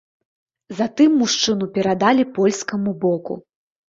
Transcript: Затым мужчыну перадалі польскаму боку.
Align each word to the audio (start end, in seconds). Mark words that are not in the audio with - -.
Затым 0.77 1.09
мужчыну 1.19 1.67
перадалі 1.75 2.23
польскаму 2.39 2.95
боку. 3.05 3.37